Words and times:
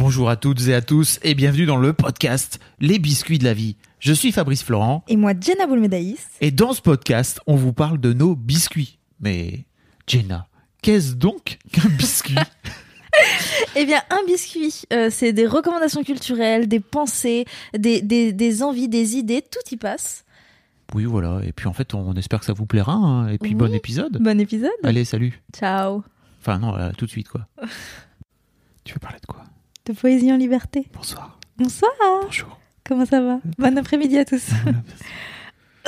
Bonjour 0.00 0.30
à 0.30 0.36
toutes 0.36 0.66
et 0.68 0.74
à 0.74 0.80
tous 0.80 1.18
et 1.22 1.34
bienvenue 1.34 1.66
dans 1.66 1.76
le 1.76 1.92
podcast 1.92 2.58
Les 2.80 2.98
biscuits 2.98 3.38
de 3.38 3.44
la 3.44 3.52
vie. 3.54 3.76
Je 3.98 4.12
suis 4.12 4.32
Fabrice 4.32 4.62
Florent 4.62 5.04
Et 5.08 5.16
moi, 5.16 5.32
Jenna 5.38 5.66
Boulmedaïs. 5.66 6.26
et 6.40 6.50
dans 6.50 6.72
ce 6.72 6.80
podcast, 6.80 7.40
on 7.46 7.54
vous 7.56 7.72
parle 7.74 7.98
de 8.00 8.12
nos 8.12 8.34
biscuits. 8.34 8.98
Mais 9.20 9.66
Jenna, 10.06 10.48
qu'est-ce 10.82 11.12
donc 11.14 11.58
qu'un 11.72 11.88
biscuit? 11.90 12.34
Eh 13.76 13.84
bien, 13.84 14.00
un 14.10 14.24
biscuit, 14.26 14.82
euh, 14.92 15.08
c'est 15.10 15.32
des 15.32 15.46
recommandations 15.46 16.02
culturelles, 16.04 16.66
des 16.68 16.80
pensées, 16.80 17.44
des, 17.76 18.00
des, 18.02 18.32
des 18.32 18.62
envies, 18.62 18.88
des 18.88 19.16
idées, 19.16 19.42
tout 19.42 19.74
y 19.74 19.76
passe. 19.76 20.24
Oui, 20.94 21.04
voilà. 21.04 21.40
Et 21.44 21.52
puis 21.52 21.66
en 21.68 21.72
fait, 21.72 21.92
on 21.94 22.14
espère 22.14 22.40
que 22.40 22.46
ça 22.46 22.52
vous 22.52 22.66
plaira. 22.66 22.92
hein. 22.94 23.28
Et 23.28 23.38
puis 23.38 23.50
Oui. 23.50 23.56
bon 23.56 23.74
épisode. 23.74 24.16
Bon 24.20 24.40
épisode. 24.40 24.70
Allez, 24.82 25.04
salut. 25.04 25.40
Ciao. 25.54 26.02
Enfin 26.40 26.58
non, 26.58 26.74
là, 26.74 26.92
tout 26.96 27.04
de 27.04 27.10
suite 27.10 27.28
quoi. 27.28 27.46
tu 28.84 28.94
veux 28.94 29.00
parler 29.00 29.18
de 29.20 29.26
quoi? 29.26 29.44
De 29.90 29.94
poésie 29.96 30.32
en 30.32 30.36
liberté. 30.36 30.86
Bonsoir. 30.94 31.40
Bonsoir. 31.58 31.90
Bonjour. 32.22 32.60
Comment 32.84 33.04
ça 33.04 33.20
va? 33.20 33.40
Bon 33.58 33.76
après-midi 33.76 34.18
à 34.18 34.24
tous. 34.24 34.50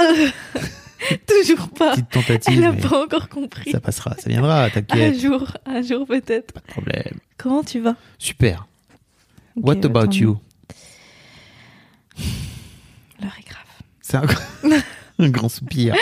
Euh, 0.00 0.28
Toujours 1.28 1.68
pas. 1.68 1.92
Petite 1.92 2.08
tentative. 2.10 2.52
Elle 2.52 2.60
n'a 2.62 2.72
pas 2.72 3.04
encore 3.04 3.28
compris. 3.28 3.70
Ça 3.70 3.78
passera, 3.78 4.16
ça 4.18 4.28
viendra, 4.28 4.64
Un 4.64 4.70
t'inquiète. 4.70 5.20
jour, 5.20 5.46
un 5.66 5.82
jour 5.82 6.04
peut-être. 6.04 6.52
Pas 6.52 6.58
de 6.58 6.66
problème. 6.66 7.20
Comment 7.38 7.62
tu 7.62 7.78
vas? 7.78 7.94
Super. 8.18 8.66
What 9.54 9.86
about 9.86 10.10
you? 10.14 10.36
L'heure 13.20 13.36
est 13.38 13.48
grave. 13.48 13.62
C'est 14.00 14.16
un... 14.16 14.26
un 15.24 15.28
grand 15.28 15.48
soupir. 15.48 15.94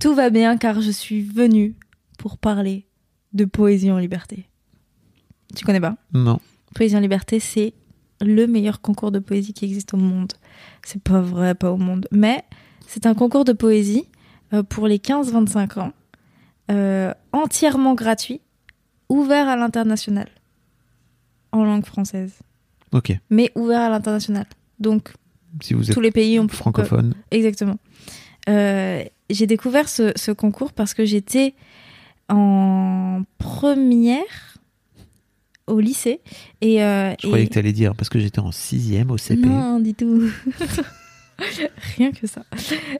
Tout 0.00 0.14
va 0.14 0.28
bien 0.28 0.58
car 0.58 0.82
je 0.82 0.90
suis 0.90 1.22
venue 1.22 1.76
pour 2.18 2.36
parler 2.36 2.86
de 3.32 3.46
poésie 3.46 3.90
en 3.90 3.96
liberté. 3.96 4.50
Tu 5.56 5.64
connais 5.64 5.80
pas? 5.80 5.96
Non. 6.12 6.40
Poésie 6.74 6.96
en 6.96 7.00
liberté, 7.00 7.40
c'est 7.40 7.72
le 8.20 8.46
meilleur 8.46 8.80
concours 8.80 9.10
de 9.12 9.18
poésie 9.18 9.52
qui 9.52 9.64
existe 9.64 9.94
au 9.94 9.96
monde. 9.96 10.32
C'est 10.84 11.02
pas 11.02 11.20
vrai, 11.20 11.54
pas 11.54 11.70
au 11.70 11.76
monde. 11.76 12.06
Mais 12.10 12.44
c'est 12.86 13.06
un 13.06 13.14
concours 13.14 13.44
de 13.44 13.52
poésie 13.52 14.04
euh, 14.52 14.62
pour 14.62 14.86
les 14.88 14.98
15-25 14.98 15.80
ans, 15.80 15.92
euh, 16.70 17.12
entièrement 17.32 17.94
gratuit, 17.94 18.40
ouvert 19.08 19.48
à 19.48 19.56
l'international, 19.56 20.28
en 21.52 21.64
langue 21.64 21.84
française, 21.86 22.32
Ok. 22.92 23.12
mais 23.30 23.50
ouvert 23.54 23.80
à 23.80 23.88
l'international. 23.88 24.46
Donc 24.78 25.12
Si 25.60 25.74
vous 25.74 25.88
êtes 25.88 25.94
tous 25.94 26.00
les 26.00 26.10
pays 26.10 26.38
ont 26.40 26.48
francophone. 26.48 27.14
Exactement. 27.30 27.76
Euh, 28.48 29.02
j'ai 29.30 29.46
découvert 29.46 29.88
ce, 29.88 30.12
ce 30.16 30.30
concours 30.32 30.72
parce 30.72 30.92
que 30.94 31.04
j'étais 31.04 31.54
en 32.28 33.22
première 33.38 34.53
au 35.66 35.80
lycée. 35.80 36.20
Et, 36.60 36.82
euh, 36.82 37.12
Je 37.20 37.26
croyais 37.26 37.46
que 37.46 37.52
tu 37.52 37.58
allais 37.58 37.72
dire 37.72 37.94
parce 37.94 38.08
que 38.08 38.18
j'étais 38.18 38.40
en 38.40 38.52
sixième 38.52 39.10
au 39.10 39.18
CP. 39.18 39.46
non 39.46 39.80
du 39.80 39.94
tout. 39.94 40.22
Rien 41.96 42.12
que 42.12 42.26
ça. 42.28 42.44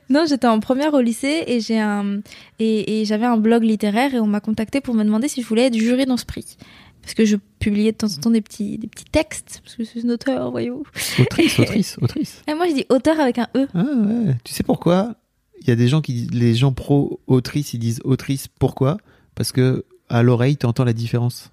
Non 0.09 0.25
j'étais 0.27 0.47
en 0.47 0.59
première 0.59 0.93
au 0.93 0.99
lycée 1.01 1.43
et 1.47 1.61
j'ai 1.61 1.79
un 1.79 2.19
et, 2.59 3.01
et 3.01 3.05
j'avais 3.05 3.25
un 3.25 3.37
blog 3.37 3.63
littéraire 3.63 4.13
et 4.13 4.19
on 4.19 4.27
m'a 4.27 4.41
contacté 4.41 4.81
pour 4.81 4.93
me 4.93 5.03
demander 5.05 5.27
si 5.29 5.41
je 5.41 5.47
voulais 5.47 5.67
être 5.67 5.77
jurée 5.77 6.05
dans 6.05 6.17
ce 6.17 6.25
prix. 6.25 6.57
Parce 7.01 7.13
que 7.13 7.23
je 7.23 7.37
publiais 7.59 7.91
de 7.91 7.97
temps 7.97 8.07
en 8.07 8.19
temps 8.19 8.31
des 8.31 8.41
petits 8.41 8.77
des 8.77 8.87
petits 8.87 9.05
textes 9.05 9.61
parce 9.63 9.75
que 9.75 9.83
je 9.83 9.89
suis 9.89 10.01
une 10.01 10.11
auteure 10.11 10.51
voyez-vous. 10.51 10.83
Autrice, 11.19 11.59
autrice, 11.59 11.97
autrice. 12.01 12.41
et 12.47 12.53
moi 12.55 12.67
je 12.67 12.73
dis 12.73 12.85
auteur 12.89 13.19
avec 13.21 13.37
un 13.37 13.47
e. 13.55 13.67
Ah 13.73 13.83
ouais. 13.83 14.35
Tu 14.43 14.53
sais 14.53 14.63
pourquoi? 14.63 15.15
Il 15.61 15.69
y 15.69 15.71
a 15.71 15.75
des 15.77 15.87
gens 15.87 16.01
qui 16.01 16.27
les 16.33 16.55
gens 16.55 16.73
pro 16.73 17.21
autrice, 17.27 17.73
ils 17.73 17.79
disent 17.79 18.01
autrice. 18.03 18.47
Pourquoi? 18.59 18.97
Parce 19.35 19.51
que 19.53 19.85
à 20.09 20.23
l'oreille, 20.23 20.57
tu 20.57 20.65
entends 20.65 20.83
la 20.83 20.93
différence 20.93 21.51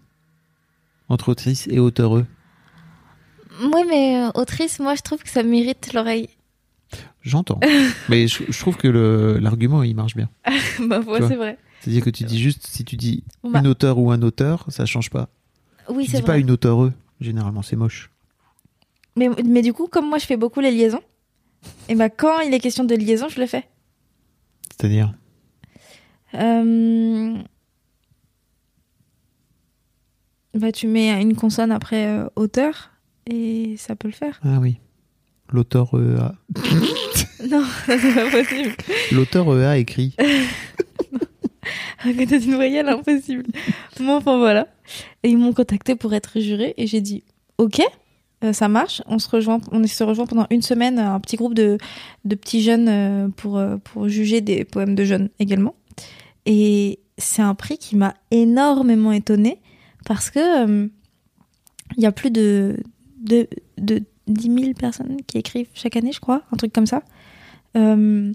entre 1.13 1.31
autrice 1.31 1.69
et 1.71 1.79
auteureux. 1.79 2.27
Oui, 3.61 3.83
mais 3.89 4.17
euh, 4.17 4.31
autrice, 4.35 4.81
moi, 4.81 4.95
je 4.95 5.03
trouve 5.03 5.23
que 5.23 5.29
ça 5.29 5.43
mérite 5.43 5.93
l'oreille. 5.93 6.29
J'entends. 7.23 7.61
Mais 8.09 8.27
je, 8.27 8.43
je 8.49 8.59
trouve 8.59 8.77
que 8.77 8.89
l'argument, 9.41 9.83
il 9.83 9.95
marche 9.95 10.17
bien. 10.17 10.29
bah, 10.81 11.01
ouais, 11.01 11.21
c'est 11.27 11.37
vrai. 11.37 11.59
C'est-à-dire 11.81 12.05
que 12.05 12.11
tu 12.11 12.25
dis 12.25 12.41
juste, 12.41 12.67
si 12.67 12.85
tu 12.85 12.97
dis 12.97 13.25
bah, 13.45 13.61
une 13.61 13.67
auteure 13.67 13.99
ou 13.99 14.11
un 14.11 14.23
auteur, 14.23 14.67
ça 14.69 14.87
change 14.87 15.11
pas. 15.11 15.29
oui, 15.89 16.07
c'est 16.07 16.19
dis 16.19 16.23
pas 16.23 16.33
vrai. 16.33 16.41
une 16.41 16.51
auteureux. 16.51 16.93
Généralement, 17.21 17.63
c'est 17.63 17.77
moche. 17.77 18.11
Mais, 19.17 19.29
mais 19.45 19.63
du 19.63 19.73
coup, 19.73 19.87
comme 19.87 20.09
moi, 20.09 20.19
je 20.19 20.27
fais 20.27 20.37
beaucoup 20.37 20.61
les 20.61 20.71
liaisons, 20.71 21.03
et 21.89 21.95
bah, 21.95 22.11
quand 22.11 22.41
il 22.41 22.53
est 22.53 22.61
question 22.61 22.85
de 22.85 22.95
liaison, 22.95 23.29
je 23.29 23.41
le 23.41 23.47
fais. 23.47 23.69
C'est-à-dire? 24.71 25.15
Euh, 26.35 27.35
Bah, 30.55 30.73
tu 30.73 30.87
mets 30.87 31.11
une 31.21 31.35
consonne 31.35 31.73
après 31.73 32.07
euh, 32.07 32.29
auteur, 32.37 32.91
et 33.27 33.75
ça 33.79 33.97
peut 33.97 34.09
le 34.09 34.15
faire. 34.15 34.41
Ah 34.45 34.59
oui. 34.61 34.79
L'auteur 35.53 35.91
EA. 35.95 36.35
non, 37.51 37.65
c'est 37.87 38.15
pas 38.15 38.31
possible. 38.31 38.75
L'auteur 39.13 39.59
EA 39.59 39.79
écrit. 39.79 40.15
À 42.05 42.13
côté 42.13 42.41
d'une 42.41 42.57
voyelle, 42.57 42.89
impossible. 42.89 43.45
Bon, 44.01 44.17
enfin 44.17 44.37
voilà. 44.37 44.67
Et 45.23 45.29
ils 45.29 45.39
m'ont 45.39 45.53
contacté 45.53 45.95
pour 45.95 46.13
être 46.15 46.41
juré 46.41 46.75
et 46.77 46.89
j'ai 46.89 47.01
dit 47.01 47.23
OK, 47.59 47.81
euh, 48.43 48.53
ça 48.53 48.69
marche. 48.69 49.03
On 49.07 49.19
se 49.19 49.29
rejoint, 49.29 49.61
on 49.71 49.87
se 49.87 50.03
rejoint 50.03 50.27
pendant 50.27 50.47
une 50.51 50.63
semaine, 50.63 50.99
un 50.99 51.21
petit 51.21 51.37
groupe 51.37 51.55
de, 51.55 51.79
de 52.25 52.35
petits 52.35 52.63
jeunes 52.63 52.89
euh, 52.89 53.29
pour, 53.29 53.57
euh, 53.57 53.77
pour 53.77 54.09
juger 54.09 54.41
des 54.41 54.65
poèmes 54.65 54.97
de 54.97 55.05
jeunes 55.05 55.29
également. 55.39 55.77
Et 56.45 56.99
c'est 57.19 57.43
un 57.43 57.55
prix 57.55 57.79
qui 57.79 57.95
m'a 57.95 58.15
énormément 58.33 59.13
étonnée 59.13 59.59
parce 60.05 60.31
que 60.31 60.67
euh, 60.67 60.89
il 61.97 62.03
y 62.03 62.07
a 62.07 62.13
plus 62.13 62.31
de, 62.31 62.77
de, 63.21 63.49
de 63.79 64.03
10 64.27 64.43
000 64.61 64.73
personnes 64.75 65.17
qui 65.27 65.39
écrivent 65.39 65.69
chaque 65.75 65.97
année, 65.97 66.13
je 66.13 66.21
crois, 66.21 66.43
un 66.53 66.57
truc 66.57 66.73
comme 66.73 66.87
ça. 66.87 67.03
Euh, 67.77 68.33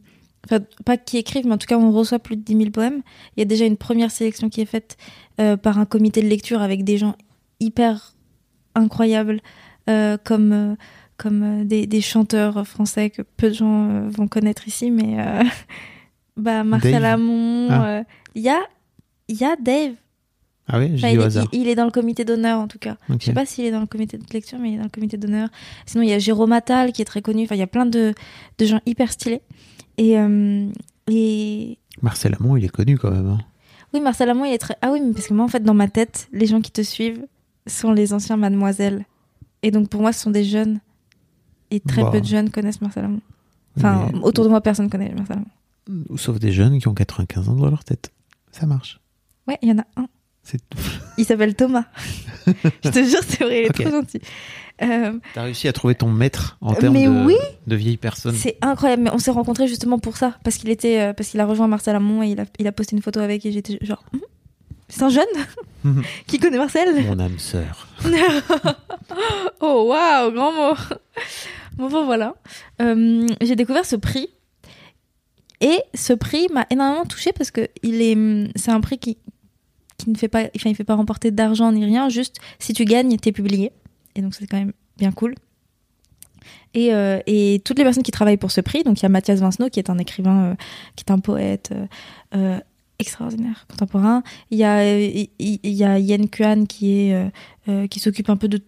Enfin, 0.50 0.64
pas 0.86 0.96
qui 0.96 1.18
écrivent, 1.18 1.46
mais 1.46 1.54
en 1.54 1.58
tout 1.58 1.68
cas, 1.68 1.78
on 1.78 1.92
reçoit 1.92 2.20
plus 2.20 2.38
de 2.38 2.42
10 2.42 2.56
000 2.58 2.70
poèmes. 2.70 3.02
Il 3.36 3.40
y 3.40 3.42
a 3.42 3.46
déjà 3.46 3.66
une 3.66 3.76
première 3.76 4.12
sélection 4.12 4.50
qui 4.50 4.62
est 4.62 4.66
faite 4.66 4.96
euh, 5.42 5.58
par 5.58 5.78
un 5.78 5.86
comité 5.86 6.22
de 6.22 6.28
lecture 6.28 6.62
avec 6.62 6.86
des 6.86 6.98
gens 6.98 7.16
hyper 7.60 8.14
incroyables, 8.74 9.42
euh, 9.90 10.18
comme, 10.24 10.54
euh, 10.54 10.76
comme 11.18 11.44
euh, 11.44 11.64
des, 11.66 11.86
des 11.86 12.00
chanteurs 12.00 12.66
français 12.66 13.10
que 13.10 13.24
peu 13.24 13.50
de 13.50 13.56
gens 13.56 13.90
euh, 13.90 14.08
vont 14.10 14.28
connaître 14.30 14.68
ici, 14.70 14.90
mais 14.90 15.20
euh, 15.20 15.44
bah, 16.38 16.64
Marcel 16.64 16.94
Dave. 16.94 17.04
Amont. 17.04 17.68
Ah. 17.70 17.88
euh, 17.88 18.04
Il 18.36 18.44
y, 18.44 18.50
a, 18.50 18.60
il 19.28 19.36
y 19.36 19.44
a 19.44 19.58
Dave. 19.58 19.96
Ah 20.70 20.80
oui, 20.80 20.92
Enfin, 20.96 21.08
il, 21.10 21.20
est, 21.20 21.48
il- 21.54 21.68
est 21.70 21.76
dans 21.76 21.86
le 21.86 21.92
comité 21.92 22.26
d'honneur, 22.26 22.60
en 22.60 22.68
tout 22.68 22.78
cas. 22.80 22.98
Ok. 23.10 23.18
Je 23.22 23.26
sais 23.28 23.34
pas 23.34 23.46
s'il 23.46 23.64
est 23.66 23.72
dans 23.72 23.80
le 23.80 23.86
comité 23.88 24.18
de 24.18 24.24
lecture, 24.34 24.60
mais 24.60 24.72
il 24.72 24.74
est 24.76 24.78
dans 24.78 24.84
le 24.84 24.90
comité 24.90 25.16
d'honneur. 25.18 25.48
Sinon, 25.86 26.04
il 26.04 26.10
y 26.10 26.14
a 26.14 26.20
Jérôme 26.20 26.52
Attal 26.52 26.92
qui 26.92 27.02
est 27.02 27.06
très 27.06 27.22
connu. 27.22 27.44
Enfin, 27.44 27.56
il 27.56 27.60
y 27.60 27.64
a 27.64 27.68
plein 27.68 27.86
de, 27.86 28.14
de 28.58 28.66
gens 28.66 28.82
hyper 28.86 29.12
stylés. 29.12 29.42
Et, 29.98 30.20
euh, 30.20 30.68
et 31.10 31.78
Marcel 32.02 32.36
Amont, 32.40 32.58
il 32.58 32.66
est 32.66 32.70
connu 32.70 32.98
quand 32.98 33.12
même. 33.12 33.28
hein. 33.28 33.38
oui, 33.94 34.02
Marcel 34.02 34.30
Amont, 34.30 34.44
il 34.46 34.52
est 34.54 34.58
très. 34.58 34.76
Ah 34.82 34.92
oui, 34.92 35.00
mais 35.02 35.14
parce 35.14 35.28
que 35.28 35.34
moi, 35.34 35.46
en 35.46 35.48
fait, 35.48 35.64
dans 35.64 35.74
ma 35.74 35.88
tête, 35.88 36.28
les 36.34 36.46
gens 36.48 36.60
qui 36.62 36.72
te 36.72 36.82
suivent 36.82 37.26
sont 37.66 37.92
les 37.94 38.12
anciens 38.14 38.38
mademoiselles. 38.38 39.06
Et 39.64 39.72
donc, 39.72 39.90
pour 39.90 40.02
moi, 40.02 40.12
ce 40.12 40.20
sont 40.22 40.32
des 40.32 40.44
jeunes. 40.44 40.80
Et 41.72 41.80
très 41.80 42.02
Bah. 42.04 42.12
peu 42.12 42.20
de 42.22 42.26
jeunes 42.26 42.50
connaissent 42.50 42.82
Marcel 42.82 43.06
Amont. 43.06 43.22
Enfin, 43.78 44.10
Mais- 44.14 44.20
autour 44.20 44.44
de 44.44 44.50
moi, 44.50 44.60
personne 44.62 44.90
connaît 44.90 45.14
Marcel 45.14 45.38
Amont. 45.38 46.18
Sauf 46.18 46.40
des 46.40 46.52
jeunes 46.52 46.80
qui 46.80 46.88
ont 46.90 46.94
95 46.94 47.48
ans 47.50 47.56
dans 47.56 47.70
leur 47.70 47.84
tête. 47.86 48.12
Ça 48.52 48.66
marche. 48.66 49.00
Ouais, 49.48 49.58
il 49.62 49.70
y 49.70 49.72
en 49.72 49.80
a 49.80 49.86
un. 49.96 50.08
Il 51.18 51.26
s'appelle 51.26 51.56
Thomas. 51.56 51.86
Je 52.84 52.90
te 52.90 53.04
jure, 53.04 53.20
c'est 53.28 53.44
vrai, 53.44 53.62
il 53.64 53.66
est 53.68 53.70
trop 53.84 53.90
gentil. 53.92 54.20
Euh, 54.84 55.14
T'as 55.34 55.42
réussi 55.44 55.68
à 55.68 55.74
trouver 55.74 55.96
ton 55.96 56.08
maître 56.10 56.56
en 56.62 56.74
termes 56.76 56.94
de, 57.02 57.26
oui. 57.26 57.36
de 57.66 57.76
vieille 57.76 57.98
personne. 57.98 58.36
C'est 58.36 58.58
incroyable, 58.62 59.04
mais 59.04 59.10
on 59.12 59.18
s'est 59.18 59.32
rencontrés 59.32 59.68
justement 59.68 59.98
pour 60.00 60.18
ça, 60.18 60.38
parce 60.44 60.58
qu'il 60.58 60.70
était, 60.70 61.00
euh, 61.02 61.14
parce 61.14 61.30
qu'il 61.30 61.40
a 61.40 61.46
rejoint 61.46 61.68
Marcel 61.68 61.96
Amont 61.96 62.22
et 62.22 62.28
il 62.30 62.40
a, 62.40 62.46
il 62.60 62.68
a 62.68 62.72
posté 62.72 62.96
une 62.96 63.02
photo 63.02 63.20
avec 63.20 63.46
et 63.46 63.52
j'étais 63.52 63.80
genre, 63.82 64.04
Hum, 64.14 64.22
c'est 64.90 65.04
un 65.04 65.10
jeune 65.10 65.26
Mhm. 65.84 66.04
qui 66.28 66.40
connaît 66.40 66.58
Marcel. 66.58 67.04
Mon 67.06 67.20
âme 67.20 67.40
sœur. 67.40 67.88
Oh 69.62 69.86
waouh, 69.90 70.32
grand 70.32 70.52
mot. 70.52 70.76
Bon, 71.78 71.90
bon, 71.90 72.06
voilà. 72.06 72.36
Euh, 72.82 73.26
J'ai 73.42 73.56
découvert 73.56 73.86
ce 73.86 73.96
prix 73.96 74.30
Et 75.62 75.80
ce 75.94 76.14
prix 76.14 76.48
m'a 76.54 76.66
énormément 76.70 77.06
touchée 77.06 77.32
parce 77.34 77.52
que 77.52 77.68
il 77.84 78.02
est, 78.02 78.14
hum, 78.16 78.50
c'est 78.56 78.72
un 78.72 78.82
prix 78.82 78.98
qui, 79.00 79.18
qui 79.98 80.10
ne 80.10 80.18
fait 80.18 80.28
pas, 80.28 80.44
enfin, 80.56 80.70
il 80.70 80.76
fait 80.76 80.84
pas 80.84 80.96
remporter 80.96 81.32
d'argent 81.32 81.72
ni 81.72 81.84
rien, 81.84 82.10
juste 82.10 82.38
si 82.60 82.74
tu 82.74 82.86
gagnes, 82.86 83.18
t'es 83.18 83.32
publié. 83.32 83.72
Et 84.16 84.22
donc, 84.22 84.36
c'est 84.36 84.48
quand 84.48 84.58
même 84.58 84.74
bien 84.98 85.12
cool. 85.12 85.36
Et, 86.74 86.94
euh, 86.94 87.20
et 87.26 87.62
toutes 87.66 87.78
les 87.78 87.84
personnes 87.84 88.04
qui 88.04 88.12
travaillent 88.12 88.38
pour 88.38 88.52
ce 88.52 88.62
prix, 88.62 88.84
donc 88.84 89.00
il 89.00 89.04
y 89.04 89.06
a 89.06 89.10
Mathias 89.10 89.40
Vincenot 89.40 89.70
qui 89.70 89.80
est 89.80 89.90
un 89.90 89.98
écrivain, 89.98 90.44
euh, 90.44 90.56
qui 90.96 91.04
est 91.08 91.12
un 91.12 91.20
poète 91.20 91.74
euh, 92.36 92.60
extraordinaire, 93.00 93.66
contemporain. 93.70 94.24
Il 94.52 94.58
y 94.58 94.64
a, 94.64 94.98
il 94.98 95.30
y 95.40 95.84
a 95.84 96.00
Yen 96.00 96.30
Kuan 96.30 96.68
qui 96.68 97.10
est, 97.10 97.32
qui 97.90 98.00
s'occupe 98.00 98.30
un 98.30 98.38
peu 98.38 98.48
de 98.48 98.62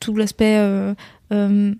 tout 0.00 0.14
l'aspect, 0.14 0.58
comment 1.28 1.74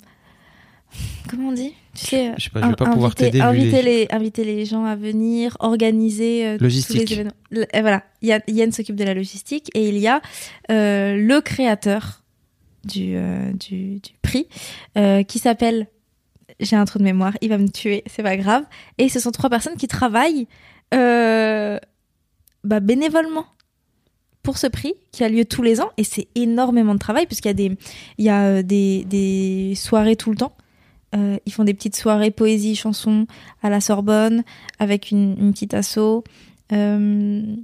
on 1.49 1.53
dit? 1.53 1.75
Tu 1.95 2.07
sais, 2.07 2.33
Je 2.39 2.45
sais 2.45 2.51
pas, 2.51 2.63
je 2.63 2.69
vais 2.69 2.75
pas 2.77 2.87
in- 2.87 2.93
pouvoir 2.93 3.11
inviter- 3.11 3.25
t'aider. 3.25 3.41
Inviter 3.41 3.83
les- 3.83 4.07
inviter 4.11 4.65
gens 4.65 4.85
à 4.85 4.95
venir, 4.97 5.57
organiser 5.61 6.47
euh, 6.47 6.57
tous 6.57 6.65
Logistique. 6.65 7.09
les 7.11 7.13
événements. 7.15 7.33
Voilà, 7.81 8.05
Yann, 8.23 8.71
s'occupe 8.73 8.95
de 8.97 9.05
la 9.05 9.15
logistique 9.15 9.71
et 9.75 9.89
il 9.89 9.99
y 9.99 10.07
a 10.07 10.23
euh, 10.71 11.17
le 11.17 11.41
créateur 11.41 12.23
du, 12.85 13.17
euh, 13.17 13.51
du, 13.53 13.95
du 13.97 14.11
prix 14.23 14.47
euh, 14.97 15.23
qui 15.25 15.39
s'appelle, 15.41 15.89
j'ai 16.61 16.77
un 16.77 16.85
trou 16.85 16.99
de 17.01 17.05
mémoire, 17.05 17.37
il 17.41 17.49
va 17.49 17.59
me 17.59 17.69
tuer, 17.69 18.05
c'est 18.07 18.23
pas 18.23 18.37
grave. 18.37 18.65
Et 18.99 19.09
ce 19.09 19.19
sont 19.19 19.33
trois 19.33 19.51
personnes 19.51 19.77
qui 19.77 19.89
travaillent 19.89 20.47
bah, 22.65 22.81
bénévolement 22.81 23.47
pour 24.43 24.59
ce 24.59 24.67
prix 24.67 24.95
qui 25.13 25.25
a 25.25 25.29
lieu 25.29 25.45
tous 25.45 25.63
les 25.63 25.81
ans 25.81 25.91
et 25.97 26.05
c'est 26.05 26.29
énormément 26.35 26.95
de 26.95 26.99
travail 26.99 27.27
puisqu'il 27.27 27.49
y 27.49 27.51
a 27.51 27.55
des 27.55 27.77
il 28.19 28.25
y 28.25 28.29
a 28.31 28.63
des, 28.63 29.05
des 29.05 29.75
soirées 29.77 30.17
tout 30.17 30.31
le 30.31 30.37
temps 30.37 30.57
Euh, 31.15 31.39
ils 31.45 31.53
font 31.53 31.65
des 31.65 31.75
petites 31.75 31.97
soirées 31.97 32.31
poésie 32.31 32.77
chansons 32.77 33.27
à 33.63 33.71
la 33.71 33.81
Sorbonne 33.81 34.45
avec 34.79 35.11
une, 35.11 35.53
petite 35.53 35.75
asso 35.75 36.23
euh, 36.73 37.57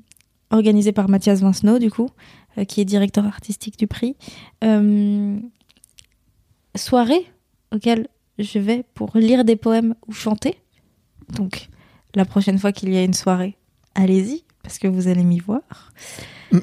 organisée 0.51 0.93
par 0.93 1.09
Mathias 1.09 1.41
Vincenot 1.41 1.79
du 1.79 1.91
coup 1.91 2.11
euh, 2.59 2.65
qui 2.65 2.81
est 2.81 2.85
directeur 2.85 3.25
artistique 3.25 3.79
du 3.79 3.87
prix. 3.87 4.17
Euh, 4.65 5.39
soirée 6.75 7.31
auquel 7.73 8.09
je 8.39 8.59
vais 8.59 8.85
pour 8.95 9.17
lire 9.17 9.45
des 9.45 9.57
poèmes 9.57 9.95
ou 10.09 10.13
chanter. 10.13 10.57
Donc 11.31 11.69
la 12.15 12.25
prochaine 12.25 12.59
fois 12.59 12.73
qu'il 12.73 12.93
y 12.93 12.97
a 12.97 13.05
une 13.05 13.15
soirée 13.15 13.57
allez-y 13.95 14.46
parce 14.67 14.79
que 14.81 14.89
vous 14.89 15.07
allez 15.07 15.23
m'y 15.23 15.39
voir 15.39 15.61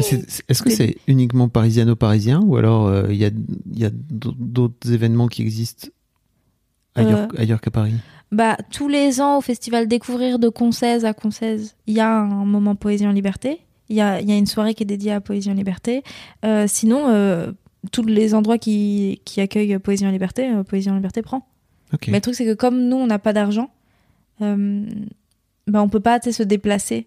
c'est- 0.00 0.42
Est-ce 0.48 0.62
que 0.62 0.70
c'est 0.70 0.96
uniquement 1.06 1.48
parisiano-parisien 1.48 2.40
ou 2.40 2.56
alors 2.56 2.86
euh, 2.86 3.06
il 3.10 3.16
y 3.16 3.24
a, 3.24 3.86
a 3.86 3.90
d'autres- 3.92 4.90
événements 4.92 5.28
qui 5.28 5.42
existent 5.42 5.88
ailleurs, 6.94 7.28
Euh, 7.34 7.40
ailleurs 7.40 7.60
qu'à 7.60 7.70
Paris? 7.70 7.94
Bah, 8.30 8.56
tous 8.70 8.88
les 8.88 9.20
ans, 9.20 9.38
au 9.38 9.40
festival 9.42 9.88
Découvrir 9.88 10.38
de 10.38 10.48
Concèze 10.48 11.04
à 11.04 11.12
Concèze, 11.12 11.76
il 11.86 11.94
y 11.94 12.00
a 12.00 12.10
un 12.20 12.44
moment 12.46 12.74
Poésie 12.74 13.06
en 13.06 13.12
Liberté. 13.12 13.60
Il 13.90 13.96
y 13.96 14.00
a, 14.00 14.20
y 14.22 14.32
a 14.32 14.36
une 14.36 14.46
soirée 14.46 14.72
qui 14.74 14.82
est 14.84 14.86
dédiée 14.86 15.12
à 15.12 15.20
Poésie 15.20 15.50
en 15.50 15.54
Liberté. 15.54 16.02
Euh, 16.44 16.64
sinon, 16.66 17.54
tous 17.92 18.04
les 18.04 18.32
endroits 18.34 18.56
qui, 18.58 19.20
qui 19.26 19.40
accueillent 19.42 19.78
Poésie 19.78 20.06
en 20.06 20.10
Liberté, 20.10 20.50
Poésie 20.66 20.88
en 20.90 20.94
Liberté 20.94 21.20
prend. 21.20 21.46
Mais 22.06 22.14
le 22.14 22.20
truc, 22.22 22.34
c'est 22.34 22.46
que 22.46 22.54
comme 22.54 22.88
nous, 22.88 22.96
on 22.96 23.06
n'a 23.06 23.18
pas 23.18 23.34
d'argent, 23.34 23.70
bah, 25.66 25.82
on 25.82 25.88
peut 25.88 26.00
pas 26.00 26.20
se 26.20 26.42
déplacer 26.42 27.06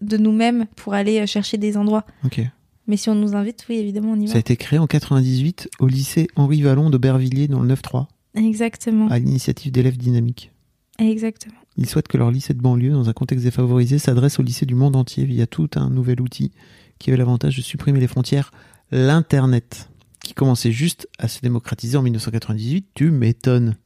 de 0.00 0.16
nous-mêmes 0.16 0.66
pour 0.76 0.94
aller 0.94 1.20
euh, 1.20 1.26
chercher 1.26 1.58
des 1.58 1.76
endroits. 1.76 2.04
ok. 2.24 2.40
Mais 2.88 2.96
si 2.96 3.08
on 3.08 3.14
nous 3.14 3.36
invite, 3.36 3.64
oui, 3.68 3.76
évidemment, 3.76 4.12
on 4.12 4.20
y 4.20 4.26
Ça 4.26 4.32
va. 4.32 4.38
a 4.38 4.40
été 4.40 4.56
créé 4.56 4.76
en 4.78 4.88
98 4.88 5.68
au 5.78 5.86
lycée 5.86 6.26
Henri 6.34 6.62
Vallon 6.62 6.90
de 6.90 6.98
Bervilliers 6.98 7.46
dans 7.46 7.60
le 7.60 7.72
9-3 7.72 8.06
Exactement. 8.34 9.06
à 9.08 9.18
l'initiative 9.20 9.70
d'élèves 9.70 9.96
dynamiques. 9.96 10.50
Exactement. 10.98 11.54
Ils 11.76 11.86
souhaitent 11.88 12.08
que 12.08 12.18
leur 12.18 12.30
lycée 12.32 12.54
de 12.54 12.60
banlieue, 12.60 12.90
dans 12.90 13.08
un 13.08 13.12
contexte 13.12 13.44
défavorisé, 13.44 13.98
s'adresse 14.00 14.40
au 14.40 14.42
lycée 14.42 14.66
du 14.66 14.74
monde 14.74 14.96
entier 14.96 15.24
via 15.24 15.46
tout 15.46 15.70
un 15.76 15.90
nouvel 15.90 16.20
outil 16.20 16.50
qui 16.98 17.10
avait 17.10 17.16
l'avantage 17.18 17.56
de 17.56 17.62
supprimer 17.62 18.00
les 18.00 18.08
frontières, 18.08 18.50
l'Internet, 18.90 19.88
qui 20.24 20.34
commençait 20.34 20.72
juste 20.72 21.08
à 21.18 21.28
se 21.28 21.40
démocratiser 21.40 21.96
en 21.96 22.02
1998. 22.02 22.88
Tu 22.94 23.10
m'étonnes. 23.12 23.76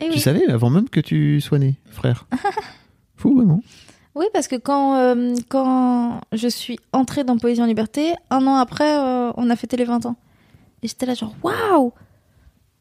Et 0.00 0.06
Tu 0.06 0.10
oui. 0.14 0.20
savais 0.20 0.44
avant 0.48 0.70
même 0.70 0.88
que 0.88 1.00
tu 1.00 1.40
sois 1.40 1.58
né, 1.60 1.76
frère. 1.90 2.26
Fou, 3.18 3.34
vraiment. 3.34 3.60
Oui, 4.14 4.26
parce 4.32 4.48
que 4.48 4.56
quand, 4.56 4.96
euh, 4.96 5.34
quand 5.48 6.20
je 6.32 6.48
suis 6.48 6.78
entrée 6.92 7.24
dans 7.24 7.36
Poésie 7.36 7.60
en 7.60 7.66
Liberté, 7.66 8.14
un 8.30 8.46
an 8.46 8.56
après, 8.56 8.98
euh, 8.98 9.32
on 9.36 9.50
a 9.50 9.56
fêté 9.56 9.76
les 9.76 9.84
20 9.84 10.06
ans. 10.06 10.16
Et 10.82 10.88
j'étais 10.88 11.06
là 11.06 11.14
genre, 11.14 11.34
waouh 11.42 11.92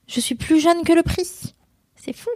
Je 0.07 0.19
suis 0.19 0.35
plus 0.35 0.59
jeune 0.59 0.83
que 0.83 0.93
le 0.93 1.03
prix 1.03 1.53
C'est 1.95 2.13
fou 2.13 2.29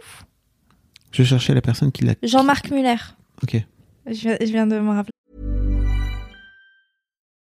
Je 1.12 1.22
cherchais 1.22 1.54
la 1.54 1.60
personne 1.62 1.92
qui 1.92 2.04
l'a. 2.04 2.14
Jean-Marc 2.22 2.70
Muller. 2.70 2.96
Ok. 3.42 3.56
Je 4.06 4.12
viens, 4.12 4.36
je 4.40 4.46
viens 4.46 4.66
de 4.66 4.78
me 4.78 4.90
rappeler. 4.90 5.12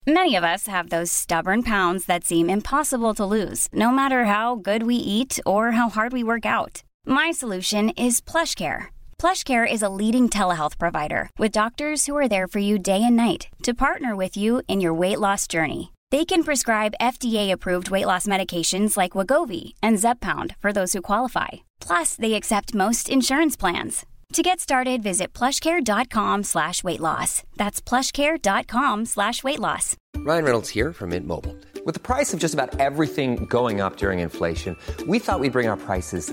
Many 0.07 0.37
of 0.37 0.43
us 0.43 0.67
have 0.67 0.89
those 0.89 1.11
stubborn 1.13 1.63
pounds 1.63 2.07
that 2.07 2.25
seem 2.25 2.49
impossible 2.49 3.15
to 3.15 3.27
lose, 3.27 3.69
no 3.73 3.91
matter 3.91 4.25
how 4.25 4.57
good 4.57 4.85
we 4.85 4.95
eat 4.95 5.39
or 5.45 5.73
how 5.73 5.89
hard 5.91 6.13
we 6.13 6.25
work 6.25 6.47
out. 6.47 6.83
My 7.07 7.31
solution 7.31 7.91
is 7.91 8.21
PlushCare. 8.21 8.87
PlushCare 9.21 9.71
is 9.71 9.83
a 9.83 9.89
leading 9.89 10.29
telehealth 10.29 10.79
provider 10.79 11.29
with 11.39 11.51
doctors 11.51 12.07
who 12.07 12.17
are 12.17 12.29
there 12.29 12.47
for 12.47 12.61
you 12.61 12.79
day 12.79 13.03
and 13.03 13.17
night 13.17 13.49
to 13.65 13.75
partner 13.75 14.15
with 14.15 14.37
you 14.37 14.63
in 14.69 14.81
your 14.81 14.95
weight 14.95 15.19
loss 15.19 15.49
journey. 15.49 15.93
They 16.13 16.25
can 16.25 16.45
prescribe 16.45 16.95
FDA-approved 17.01 17.91
weight 17.91 18.07
loss 18.07 18.29
medications 18.29 18.97
like 18.97 19.13
Wagovi 19.13 19.75
and 19.83 19.99
Zepbound 19.99 20.55
for 20.61 20.73
those 20.73 20.93
who 20.93 21.03
qualify. 21.03 21.49
Plus, 21.81 22.15
they 22.15 22.35
accept 22.35 22.75
most 22.75 23.09
insurance 23.09 23.57
plans. 23.57 24.07
To 24.35 24.43
get 24.43 24.61
started, 24.61 25.03
visit 25.03 25.33
plushcare.com 25.33 26.45
slash 26.45 26.85
weight 26.85 27.01
loss. 27.01 27.43
That's 27.57 27.81
plushcare.com 27.81 29.07
slash 29.07 29.43
weight 29.43 29.59
loss. 29.59 29.97
Ryan 30.19 30.45
Reynolds 30.45 30.69
here 30.69 30.93
from 30.93 31.11
Mint 31.11 31.27
Mobile. 31.27 31.57
With 31.85 31.95
the 31.95 32.01
price 32.15 32.33
of 32.33 32.39
just 32.39 32.55
about 32.55 32.79
everything 32.79 33.47
going 33.47 33.81
up 33.81 33.97
during 33.97 34.21
inflation, 34.21 34.77
we 35.09 35.19
thought 35.19 35.41
we'd 35.41 35.53
bring 35.53 35.69
our 35.69 35.79
prices 35.79 36.33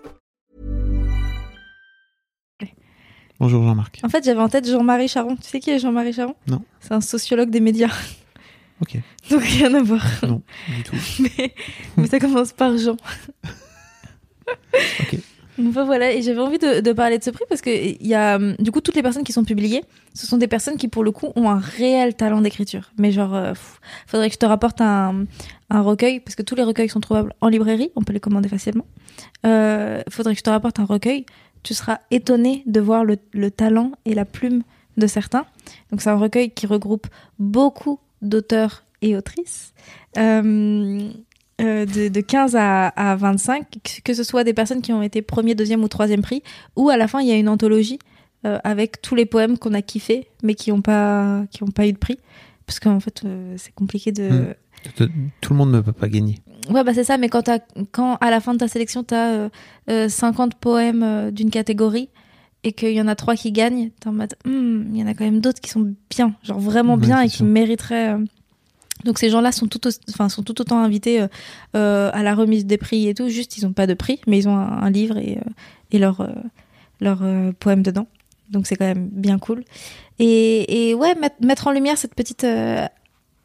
Bonjour 3.41 3.63
Jean-Marc. 3.63 4.01
En 4.03 4.09
fait, 4.09 4.23
j'avais 4.23 4.39
en 4.39 4.49
tête 4.49 4.69
Jean-Marie 4.69 5.07
Charon. 5.07 5.35
Tu 5.35 5.49
sais 5.49 5.59
qui 5.59 5.71
est 5.71 5.79
Jean-Marie 5.79 6.13
Charon? 6.13 6.35
Non. 6.45 6.61
C'est 6.79 6.91
un 6.91 7.01
sociologue 7.01 7.49
des 7.49 7.59
médias. 7.59 7.89
Ok. 8.79 8.99
Donc 9.31 9.41
rien 9.41 9.73
à 9.73 9.81
voir. 9.81 10.05
Non, 10.21 10.43
du 10.67 10.83
tout. 10.83 10.95
mais, 11.19 11.55
mais 11.97 12.05
ça 12.05 12.19
commence 12.19 12.53
par 12.53 12.77
Jean. 12.77 12.97
Ok. 14.47 15.17
Enfin, 15.59 15.85
voilà, 15.85 16.13
et 16.13 16.21
j'avais 16.21 16.39
envie 16.39 16.59
de, 16.59 16.81
de 16.81 16.93
parler 16.93 17.17
de 17.17 17.23
ce 17.23 17.31
prix 17.31 17.43
parce 17.49 17.61
que 17.61 17.71
il 17.71 18.05
y 18.05 18.13
a 18.13 18.37
du 18.37 18.71
coup 18.71 18.79
toutes 18.79 18.95
les 18.95 19.01
personnes 19.01 19.23
qui 19.23 19.33
sont 19.33 19.43
publiées, 19.43 19.83
ce 20.13 20.27
sont 20.27 20.37
des 20.37 20.47
personnes 20.47 20.77
qui 20.77 20.87
pour 20.87 21.03
le 21.03 21.11
coup 21.11 21.33
ont 21.35 21.49
un 21.49 21.59
réel 21.59 22.13
talent 22.13 22.41
d'écriture. 22.41 22.91
Mais 22.99 23.11
genre, 23.11 23.33
euh, 23.33 23.53
faudrait 24.05 24.29
que 24.29 24.35
je 24.35 24.39
te 24.39 24.45
rapporte 24.45 24.81
un, 24.81 25.25
un 25.71 25.81
recueil 25.81 26.19
parce 26.19 26.35
que 26.35 26.43
tous 26.43 26.53
les 26.53 26.63
recueils 26.63 26.89
sont 26.89 26.99
trouvables 26.99 27.33
en 27.41 27.47
librairie, 27.47 27.89
on 27.95 28.03
peut 28.03 28.13
les 28.13 28.19
commander 28.19 28.49
facilement. 28.49 28.85
Euh, 29.47 30.03
faudrait 30.09 30.33
que 30.33 30.39
je 30.39 30.43
te 30.43 30.49
rapporte 30.51 30.79
un 30.79 30.85
recueil. 30.85 31.25
Tu 31.63 31.73
seras 31.73 31.99
étonné 32.11 32.63
de 32.65 32.79
voir 32.79 33.03
le, 33.03 33.17
le 33.33 33.51
talent 33.51 33.91
et 34.05 34.13
la 34.13 34.25
plume 34.25 34.63
de 34.97 35.07
certains. 35.07 35.45
Donc 35.91 36.01
c'est 36.01 36.09
un 36.09 36.17
recueil 36.17 36.51
qui 36.51 36.65
regroupe 36.67 37.07
beaucoup 37.39 37.99
d'auteurs 38.21 38.83
et 39.01 39.15
autrices. 39.15 39.73
Euh, 40.17 41.09
euh, 41.61 41.85
de, 41.85 42.07
de 42.07 42.21
15 42.21 42.55
à, 42.55 42.87
à 42.87 43.15
25, 43.15 43.65
que- 44.03 44.13
ce 44.13 44.23
soit 44.23 44.43
des 44.43 44.53
personnes 44.53 44.81
qui 44.81 44.93
ont 44.93 45.01
été 45.03 45.21
premier, 45.21 45.53
deuxième 45.55 45.83
ou 45.83 45.87
troisième 45.87 46.21
prix, 46.21 46.41
ou 46.75 46.89
à 46.89 46.97
la 46.97 47.07
fin 47.07 47.21
il 47.21 47.27
y 47.27 47.31
a 47.31 47.35
une 47.37 47.49
anthologie 47.49 47.99
euh, 48.45 48.57
avec 48.63 49.01
tous 49.01 49.13
les 49.15 49.25
poèmes 49.27 49.57
qu'on 49.59 49.73
a 49.75 49.81
kiffés, 49.83 50.27
mais 50.43 50.55
qui 50.55 50.71
n'ont 50.71 50.81
pas, 50.81 51.43
pas 51.75 51.87
eu 51.87 51.93
de 51.93 51.97
prix. 51.99 52.17
Parce 52.65 52.79
qu'en 52.79 52.99
fait, 52.99 53.23
c'est 53.57 53.73
compliqué 53.75 54.11
de. 54.11 54.29
Hmm. 54.29 54.53
Tout 54.95 55.09
tout 55.41 55.53
le 55.53 55.57
monde 55.57 55.71
ne 55.71 55.81
peut 55.81 55.91
pas 55.93 56.07
gagner. 56.09 56.39
Ouais, 56.69 56.83
bah 56.83 56.93
c'est 56.93 57.03
ça, 57.03 57.17
mais 57.17 57.27
quand, 57.29 57.41
t'as- 57.43 57.59
quand 57.91 58.15
à 58.21 58.29
la 58.29 58.39
fin 58.39 58.53
de 58.53 58.59
ta 58.59 58.67
sélection, 58.67 59.03
tu 59.03 59.13
as 59.15 59.49
50 60.09 60.55
poèmes 60.55 61.03
euh, 61.03 61.31
d'une 61.31 61.49
catégorie 61.49 62.09
et 62.63 62.73
qu'il 62.73 62.91
y 62.93 63.01
en 63.01 63.07
a 63.07 63.15
trois 63.15 63.35
qui 63.35 63.51
gagnent, 63.51 63.89
t'es 63.99 64.07
en 64.07 64.13
mode, 64.13 64.35
Hmm, 64.45 64.83
il 64.93 64.99
y 64.99 65.03
en 65.03 65.07
a 65.07 65.13
quand 65.15 65.23
même 65.25 65.41
d'autres 65.41 65.59
qui 65.59 65.69
sont 65.71 65.93
bien, 66.09 66.35
genre 66.43 66.59
vraiment 66.59 66.93
Ouais, 66.95 67.01
bien 67.01 67.21
et 67.21 67.27
qui 67.29 67.37
sûr. 67.37 67.45
mériteraient. 67.45 68.13
euh. 68.13 68.25
Donc 69.03 69.17
ces 69.17 69.29
gens-là 69.31 69.51
sont 69.51 69.65
tout, 69.65 69.79
enfin, 70.11 70.29
sont 70.29 70.43
tout 70.43 70.61
autant 70.61 70.77
invités 70.83 71.25
euh, 71.75 72.11
à 72.13 72.21
la 72.21 72.35
remise 72.35 72.67
des 72.67 72.77
prix 72.77 73.07
et 73.07 73.15
tout, 73.15 73.29
juste 73.29 73.57
ils 73.57 73.65
ont 73.65 73.73
pas 73.73 73.87
de 73.87 73.95
prix, 73.95 74.21
mais 74.27 74.37
ils 74.37 74.47
ont 74.47 74.55
un, 74.55 74.83
un 74.83 74.89
livre 74.91 75.17
et, 75.17 75.39
et 75.91 75.97
leur, 75.97 76.29
leur 76.99 77.23
poème 77.59 77.81
dedans. 77.81 78.05
Donc 78.51 78.67
c'est 78.67 78.75
quand 78.75 78.85
même 78.85 79.07
bien 79.11 79.39
cool. 79.39 79.63
Et, 80.19 80.89
et 80.89 80.93
ouais, 80.93 81.15
mettre, 81.15 81.37
mettre 81.43 81.65
en 81.65 81.71
lumière 81.71 81.97
cette 81.97 82.13
petite 82.13 82.43
euh, 82.43 82.85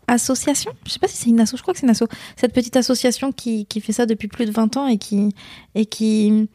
association, 0.09 0.73
je 0.87 0.93
sais 0.93 0.99
pas 0.99 1.09
si 1.09 1.17
c'est 1.17 1.31
une 1.31 1.41
asso, 1.41 1.57
je 1.57 1.63
crois 1.63 1.75
que 1.75 1.81
c'est 1.81 1.87
une 1.87 1.91
asso, 1.91 2.05
cette 2.37 2.53
petite 2.53 2.77
association 2.77 3.33
qui, 3.33 3.67
qui 3.67 3.81
fait 3.81 3.93
ça 3.93 4.07
depuis 4.07 4.29
plus 4.29 4.47
de 4.47 4.53
20 4.53 4.77
ans 4.77 4.87
et 4.87 4.99
qui, 4.99 5.35
et 5.75 5.87
qui 5.87 6.49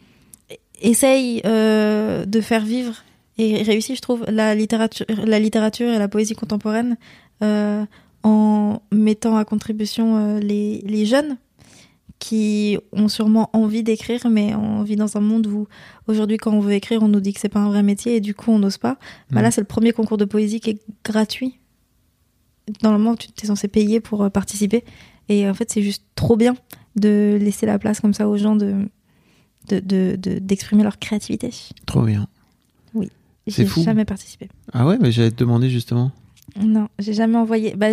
essaye 0.82 1.42
euh, 1.46 2.26
de 2.26 2.42
faire 2.42 2.64
vivre 2.64 3.04
et 3.38 3.64
réussit, 3.64 3.96
je 3.96 4.02
trouve, 4.02 4.24
la 4.28 4.54
littérature, 4.56 5.06
la 5.26 5.40
littérature 5.40 5.90
et 5.90 5.98
la 5.98 6.08
poésie 6.08 6.36
contemporaine 6.36 6.98
euh, 7.44 7.84
en 8.24 8.82
mettant 8.92 9.38
à 9.38 9.46
contribution 9.46 10.18
euh, 10.18 10.40
les, 10.40 10.82
les 10.86 11.06
jeunes 11.06 11.38
qui 12.20 12.78
ont 12.92 13.08
sûrement 13.08 13.50
envie 13.54 13.82
d'écrire, 13.82 14.30
mais 14.30 14.54
on 14.54 14.84
vit 14.84 14.96
dans 14.96 15.18
un 15.18 15.22
monde 15.22 15.48
où 15.48 15.68
aujourd'hui, 16.08 16.38
quand 16.38 16.52
on 16.52 16.60
veut 16.60 16.74
écrire, 16.74 17.02
on 17.02 17.08
nous 17.08 17.20
dit 17.20 17.34
que 17.34 17.40
c'est 17.40 17.50
pas 17.50 17.62
un 17.62 17.70
vrai 17.70 17.82
métier 17.82 18.18
et 18.18 18.20
du 18.20 18.36
coup, 18.36 18.52
on 18.52 18.60
n'ose 18.60 18.78
pas. 18.78 18.98
Bah 19.32 19.40
Mm. 19.40 19.44
là, 19.44 19.52
c'est 19.52 19.62
le 19.62 19.66
premier 19.66 19.92
concours 19.92 20.18
de 20.18 20.26
poésie 20.26 20.60
qui 20.60 20.70
est 20.70 20.82
gratuit. 21.04 21.61
Normalement, 22.84 23.16
tu 23.16 23.28
es 23.44 23.46
censé 23.48 23.68
payer 23.68 24.00
pour 24.00 24.24
euh, 24.24 24.30
participer. 24.30 24.84
Et 25.30 25.48
en 25.50 25.54
fait, 25.54 25.70
c'est 25.72 25.82
juste 25.82 26.04
trop 26.16 26.36
bien 26.38 26.56
de 26.96 27.38
laisser 27.42 27.66
la 27.66 27.80
place 27.80 28.00
comme 28.02 28.14
ça 28.14 28.28
aux 28.28 28.38
gens 28.38 28.56
de 28.56 28.88
de- 29.70 29.80
de- 29.80 30.16
de- 30.18 30.40
d'exprimer 30.40 30.84
leur 30.84 30.98
créativité. 31.00 31.52
Trop 31.86 32.02
bien. 32.04 32.28
C'est 33.48 33.68
J'ai 33.68 33.84
jamais 33.84 34.06
participé. 34.06 34.50
Ah 34.72 34.86
ouais, 34.86 34.98
mais 35.02 35.12
j'allais 35.12 35.32
te 35.32 35.38
demander 35.38 35.70
justement. 35.70 36.12
Non, 36.62 36.90
j'ai 37.00 37.14
jamais 37.14 37.38
envoyé. 37.38 37.76
Bah, 37.76 37.88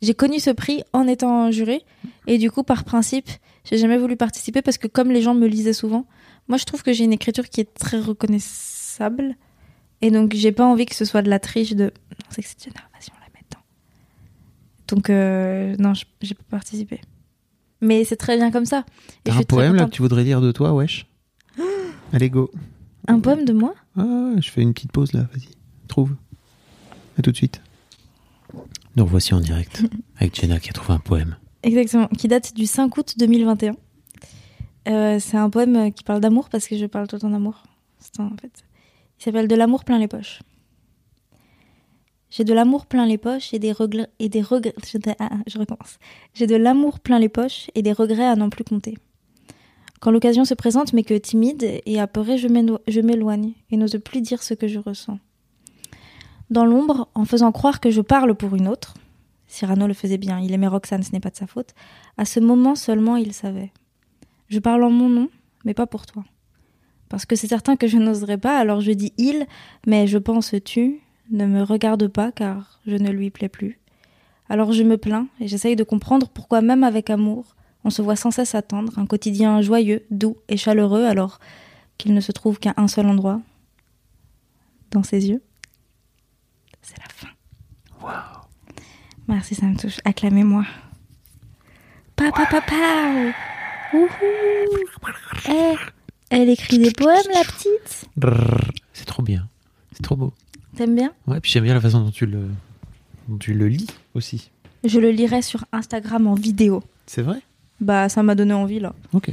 j'ai 0.00 0.14
connu 0.14 0.38
ce 0.38 0.50
prix 0.50 0.82
en 0.92 1.08
étant 1.08 1.50
juré 1.50 1.82
et 2.28 2.38
du 2.38 2.50
coup, 2.52 2.62
par 2.62 2.84
principe, 2.84 3.28
j'ai 3.64 3.78
jamais 3.78 3.98
voulu 3.98 4.16
participer 4.16 4.62
parce 4.62 4.78
que 4.78 4.86
comme 4.86 5.10
les 5.10 5.20
gens 5.20 5.34
me 5.34 5.46
lisaient 5.48 5.72
souvent, 5.72 6.06
moi 6.46 6.56
je 6.56 6.64
trouve 6.64 6.82
que 6.84 6.92
j'ai 6.92 7.02
une 7.04 7.12
écriture 7.12 7.48
qui 7.48 7.60
est 7.60 7.74
très 7.74 7.98
reconnaissable 7.98 9.34
et 10.02 10.10
donc 10.12 10.34
j'ai 10.34 10.52
pas 10.52 10.66
envie 10.66 10.86
que 10.86 10.94
ce 10.94 11.04
soit 11.04 11.22
de 11.22 11.30
la 11.30 11.40
triche 11.40 11.72
de. 11.74 11.84
Non, 11.86 12.26
c'est 12.30 12.42
que 12.42 12.48
c'est 12.48 12.62
Jenna, 12.64 12.80
vas-y 12.92 13.10
on 13.10 13.20
la 13.20 13.26
met 13.34 13.44
dedans. 13.50 13.62
Donc 14.92 15.08
euh, 15.10 15.74
non, 15.78 15.94
j'ai 16.20 16.34
pas 16.34 16.42
participé. 16.50 17.00
Mais 17.80 18.04
c'est 18.04 18.16
très 18.16 18.36
bien 18.36 18.50
comme 18.50 18.66
ça. 18.66 18.84
T'as 19.24 19.34
un 19.36 19.42
poème 19.42 19.74
là 19.74 19.86
que 19.86 19.90
tu 19.90 20.02
voudrais 20.02 20.22
lire 20.22 20.40
de 20.40 20.52
toi, 20.52 20.72
wesh 20.74 21.06
Allez, 22.12 22.30
go. 22.30 22.50
Un 23.08 23.18
poème 23.18 23.44
de 23.44 23.52
moi? 23.52 23.74
Ah, 23.96 24.34
je 24.40 24.48
fais 24.50 24.62
une 24.62 24.72
petite 24.74 24.92
pause 24.92 25.12
là, 25.14 25.22
vas-y. 25.32 25.48
Trouve. 25.88 26.14
À 27.18 27.22
tout 27.22 27.32
de 27.32 27.36
suite. 27.36 27.60
Nous 28.94 29.04
revoici 29.04 29.32
en 29.34 29.40
direct 29.40 29.82
avec 30.18 30.38
Jenna 30.38 30.60
qui 30.60 30.68
a 30.68 30.72
trouvé 30.72 30.92
un 30.94 30.98
poème. 30.98 31.36
Exactement, 31.62 32.06
qui 32.08 32.28
date 32.28 32.54
du 32.54 32.66
5 32.66 32.94
août 32.96 33.14
2021. 33.18 33.72
Euh, 34.88 35.18
c'est 35.20 35.36
un 35.38 35.48
poème 35.48 35.92
qui 35.92 36.04
parle 36.04 36.20
d'amour 36.20 36.48
parce 36.50 36.66
que 36.68 36.76
je 36.76 36.86
parle 36.86 37.06
tout 37.08 37.16
le 37.16 37.20
temps 37.20 37.30
d'amour. 37.30 37.62
C'est 37.98 38.20
un- 38.20 38.26
en 38.26 38.36
fait. 38.40 38.64
Il 39.18 39.24
s'appelle 39.24 39.48
De 39.48 39.54
l'amour 39.54 39.84
plein 39.84 39.98
les 39.98 40.08
poches. 40.08 40.40
J'ai 42.32 42.44
de 42.44 42.54
l'amour 42.54 42.86
plein 42.86 43.04
les 43.04 43.18
poches 43.18 43.52
et 43.52 43.58
des 43.58 43.72
regrets 43.72 44.08
et 44.18 44.30
des 44.30 44.40
regrets. 44.40 44.72
Je, 44.86 44.96
ah, 45.18 45.28
ah, 45.30 45.36
je 45.46 45.58
recommence. 45.58 45.98
J'ai 46.32 46.46
de 46.46 46.56
l'amour 46.56 46.98
plein 46.98 47.18
les 47.18 47.28
poches 47.28 47.70
et 47.74 47.82
des 47.82 47.92
regrets 47.92 48.26
à 48.26 48.36
n'en 48.36 48.48
plus 48.48 48.64
compter. 48.64 48.96
Quand 50.00 50.10
l'occasion 50.10 50.46
se 50.46 50.54
présente, 50.54 50.94
mais 50.94 51.02
que 51.02 51.12
timide 51.12 51.82
et 51.84 52.00
apeurée, 52.00 52.38
je 52.38 52.48
m'éloigne 52.48 53.52
et 53.70 53.76
n'ose 53.76 54.00
plus 54.02 54.22
dire 54.22 54.42
ce 54.42 54.54
que 54.54 54.66
je 54.66 54.78
ressens. 54.78 55.18
Dans 56.48 56.64
l'ombre, 56.64 57.08
en 57.14 57.26
faisant 57.26 57.52
croire 57.52 57.80
que 57.80 57.90
je 57.90 58.00
parle 58.00 58.34
pour 58.34 58.56
une 58.56 58.66
autre, 58.66 58.94
Cyrano 59.46 59.86
le 59.86 59.92
faisait 59.92 60.16
bien, 60.16 60.40
il 60.40 60.54
aimait 60.54 60.68
Roxane, 60.68 61.02
ce 61.02 61.12
n'est 61.12 61.20
pas 61.20 61.28
de 61.28 61.36
sa 61.36 61.46
faute. 61.46 61.74
À 62.16 62.24
ce 62.24 62.40
moment 62.40 62.74
seulement, 62.76 63.16
il 63.16 63.34
savait. 63.34 63.72
Je 64.48 64.58
parle 64.58 64.84
en 64.84 64.90
mon 64.90 65.10
nom, 65.10 65.28
mais 65.66 65.74
pas 65.74 65.86
pour 65.86 66.06
toi. 66.06 66.24
Parce 67.10 67.26
que 67.26 67.36
c'est 67.36 67.46
certain 67.46 67.76
que 67.76 67.86
je 67.86 67.98
n'oserais 67.98 68.38
pas, 68.38 68.58
alors 68.58 68.80
je 68.80 68.92
dis 68.92 69.12
il, 69.18 69.46
mais 69.86 70.06
je 70.06 70.16
pense 70.16 70.54
tu, 70.64 71.02
ne 71.30 71.46
me 71.46 71.62
regarde 71.62 72.08
pas 72.08 72.32
car 72.32 72.80
je 72.86 72.96
ne 72.96 73.10
lui 73.10 73.30
plais 73.30 73.48
plus. 73.48 73.78
Alors 74.48 74.72
je 74.72 74.82
me 74.82 74.98
plains 74.98 75.28
et 75.40 75.48
j'essaye 75.48 75.76
de 75.76 75.84
comprendre 75.84 76.28
pourquoi 76.28 76.60
même 76.60 76.84
avec 76.84 77.10
amour, 77.10 77.56
on 77.84 77.90
se 77.90 78.02
voit 78.02 78.16
sans 78.16 78.30
cesse 78.30 78.54
attendre 78.54 78.98
un 78.98 79.06
quotidien 79.06 79.60
joyeux, 79.62 80.04
doux 80.10 80.36
et 80.48 80.56
chaleureux 80.56 81.04
alors 81.04 81.40
qu'il 81.98 82.14
ne 82.14 82.20
se 82.20 82.32
trouve 82.32 82.58
qu'à 82.58 82.74
un 82.76 82.88
seul 82.88 83.06
endroit, 83.06 83.40
dans 84.90 85.02
ses 85.02 85.28
yeux. 85.28 85.42
C'est 86.82 86.98
la 86.98 87.08
fin. 87.08 87.28
Merci, 89.28 89.54
ça 89.54 89.66
me 89.66 89.76
touche. 89.76 89.98
Acclamez-moi. 90.04 90.64
Papa, 92.16 92.46
papa. 92.50 93.32
Wouhou. 93.92 94.08
Eh, 95.48 95.74
Elle 96.30 96.48
écrit 96.50 96.78
des 96.78 96.90
poèmes, 96.92 97.22
la 97.32 97.42
petite? 97.44 98.06
C'est 98.92 99.04
trop 99.04 99.22
bien. 99.22 99.48
C'est 99.92 100.02
trop 100.02 100.16
beau. 100.16 100.32
T'aimes 100.82 100.96
bien 100.96 101.12
Ouais, 101.28 101.38
puis 101.38 101.52
j'aime 101.52 101.62
bien 101.62 101.74
la 101.74 101.80
façon 101.80 102.00
dont 102.00 102.10
tu 102.10 102.26
le, 102.26 102.40
dont 103.28 103.38
tu 103.38 103.54
le 103.54 103.68
lis 103.68 103.86
aussi. 104.14 104.50
Je 104.82 104.98
le 104.98 105.12
lirai 105.12 105.40
sur 105.40 105.64
Instagram 105.70 106.26
en 106.26 106.34
vidéo. 106.34 106.82
C'est 107.06 107.22
vrai? 107.22 107.40
Bah, 107.80 108.08
ça 108.08 108.24
m'a 108.24 108.34
donné 108.34 108.52
envie, 108.52 108.80
là. 108.80 108.92
Ok. 109.12 109.30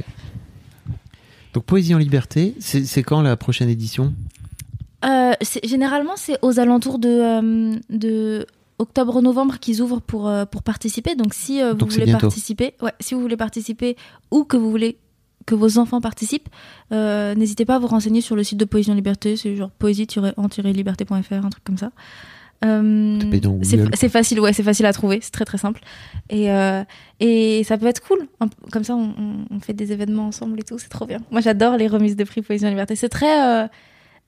Donc 1.52 1.64
Poésie 1.64 1.92
en 1.92 1.98
liberté, 1.98 2.54
c'est 2.60 3.02
quand 3.02 3.20
la 3.20 3.36
prochaine 3.36 3.68
édition? 3.68 4.14
Euh, 5.04 5.32
généralement, 5.64 6.14
c'est 6.14 6.38
aux 6.42 6.60
alentours 6.60 7.00
de, 7.00 7.08
euh, 7.08 7.76
de 7.90 8.46
octobre-novembre 8.78 9.58
qu'ils 9.58 9.82
ouvrent 9.82 10.00
pour, 10.00 10.28
euh, 10.28 10.44
pour 10.44 10.62
participer. 10.62 11.16
Donc, 11.16 11.34
si 11.34 11.60
vous 11.60 11.74
Donc, 11.74 11.90
voulez 11.90 12.04
bientôt. 12.04 12.28
participer, 12.28 12.74
ouais, 12.80 12.92
si 13.00 13.14
vous 13.14 13.20
voulez 13.20 13.36
participer 13.36 13.96
ou 14.30 14.44
que 14.44 14.56
vous 14.56 14.70
voulez 14.70 14.98
que 15.50 15.54
vos 15.56 15.78
enfants 15.78 16.00
participent, 16.00 16.48
euh, 16.92 17.34
n'hésitez 17.34 17.64
pas 17.64 17.74
à 17.74 17.78
vous 17.80 17.88
renseigner 17.88 18.20
sur 18.20 18.36
le 18.36 18.44
site 18.44 18.58
de 18.58 18.64
Poésie 18.64 18.90
en 18.92 18.94
Liberté. 18.94 19.36
C'est 19.36 19.56
genre 19.56 19.70
poésie-en-liberté.fr, 19.70 21.32
un 21.32 21.50
truc 21.50 21.64
comme 21.64 21.78
ça. 21.78 21.90
Euh, 22.64 23.18
c'est 23.94 24.08
facile, 24.08 24.38
ouais, 24.38 24.52
c'est 24.52 24.62
facile 24.62 24.86
à 24.86 24.92
trouver, 24.92 25.18
c'est 25.22 25.32
très 25.32 25.44
très 25.44 25.58
simple. 25.58 25.80
Et, 26.28 26.52
euh, 26.52 26.84
et 27.18 27.64
ça 27.64 27.78
peut 27.78 27.86
être 27.86 28.02
cool. 28.06 28.28
Comme 28.70 28.84
ça, 28.84 28.94
on, 28.94 29.60
fait 29.60 29.72
des 29.72 29.92
événements 29.92 30.26
ensemble 30.26 30.60
et 30.60 30.62
tout, 30.62 30.78
c'est 30.78 30.88
trop 30.88 31.06
bien. 31.06 31.18
Moi, 31.30 31.40
j'adore 31.40 31.76
les 31.76 31.88
remises 31.88 32.16
de 32.16 32.24
prix 32.24 32.42
Poésie 32.42 32.66
en 32.66 32.70
Liberté. 32.70 32.94
C'est 32.94 33.08
très. 33.08 33.64
euh, 33.64 33.66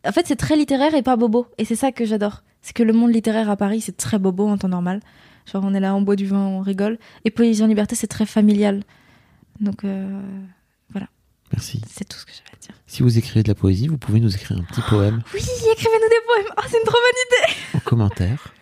en 0.04 0.12
fait, 0.12 0.26
c'est 0.26 0.36
très 0.36 0.56
littéraire 0.56 0.94
et 0.94 1.02
pas 1.02 1.16
bobo. 1.16 1.46
Et 1.58 1.64
c'est 1.64 1.76
ça 1.76 1.92
que 1.92 2.04
j'adore. 2.04 2.42
C'est 2.62 2.72
que 2.72 2.82
le 2.82 2.92
monde 2.92 3.12
littéraire 3.12 3.48
à 3.48 3.56
Paris, 3.56 3.80
c'est 3.80 3.96
très 3.96 4.18
bobo 4.18 4.48
en 4.48 4.58
temps 4.58 4.68
normal. 4.68 5.00
Genre, 5.52 5.62
on 5.64 5.74
est 5.74 5.80
là, 5.80 5.94
on 5.94 6.02
boit 6.02 6.16
du 6.16 6.26
vin, 6.26 6.44
on 6.44 6.60
rigole. 6.60 6.98
Et 7.24 7.30
Poésie 7.30 7.62
en 7.62 7.66
liberté, 7.68 7.94
c'est 7.94 8.08
très 8.08 8.26
familial. 8.26 8.82
Donc, 9.60 9.84
Merci. 11.52 11.80
c'est 11.88 12.04
tout 12.08 12.18
ce 12.18 12.24
que 12.26 12.32
j'avais 12.32 12.56
à 12.56 12.60
dire. 12.60 12.74
Si 12.86 13.02
vous 13.02 13.18
écrivez 13.18 13.42
de 13.42 13.48
la 13.48 13.54
poésie, 13.54 13.88
vous 13.88 13.98
pouvez 13.98 14.20
nous 14.20 14.34
écrire 14.34 14.58
un 14.58 14.62
petit 14.64 14.80
poème 14.88 15.22
Oui, 15.34 15.40
écrivez-nous 15.40 16.08
des 16.08 16.26
poèmes. 16.26 16.54
Oh, 16.56 16.62
c'est 16.68 16.78
une 16.78 16.84
trop 16.84 16.98
bonne 16.98 17.48
idée. 17.52 17.54
en 17.76 17.80
commentaire 17.80 18.54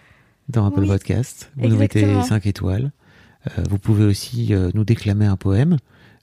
dans 0.49 0.67
Apple 0.67 0.81
Oui, 0.81 0.89
Podcast. 0.89 1.51
Vous 1.57 1.69
nous 1.69 1.77
mettez 1.77 2.01
exactement. 2.01 2.25
5 2.25 2.47
étoiles. 2.47 2.93
Euh, 3.59 3.63
vous 3.71 3.79
pouvez 3.79 4.05
aussi 4.05 4.53
euh, 4.53 4.71
nous 4.75 4.85
déclamer 4.85 5.27
un 5.27 5.37
poème. 5.37 5.75